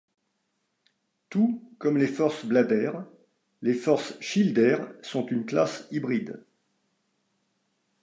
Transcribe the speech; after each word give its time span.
Tout 1.29 1.61
comme 1.77 1.97
les 1.99 2.07
Force 2.07 2.43
Blader, 2.45 2.91
les 3.61 3.75
Force 3.75 4.19
Shielder 4.19 4.77
sont 5.03 5.27
une 5.27 5.45
classe 5.45 5.87
hybride. 5.91 6.43